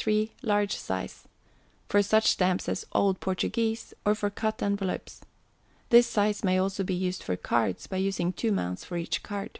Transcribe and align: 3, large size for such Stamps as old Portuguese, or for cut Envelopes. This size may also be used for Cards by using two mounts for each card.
3, 0.00 0.30
large 0.42 0.76
size 0.76 1.24
for 1.88 2.04
such 2.04 2.28
Stamps 2.28 2.68
as 2.68 2.86
old 2.92 3.18
Portuguese, 3.18 3.92
or 4.06 4.14
for 4.14 4.30
cut 4.30 4.62
Envelopes. 4.62 5.22
This 5.88 6.06
size 6.06 6.44
may 6.44 6.56
also 6.56 6.84
be 6.84 6.94
used 6.94 7.24
for 7.24 7.34
Cards 7.34 7.88
by 7.88 7.96
using 7.96 8.32
two 8.32 8.52
mounts 8.52 8.84
for 8.84 8.96
each 8.96 9.24
card. 9.24 9.58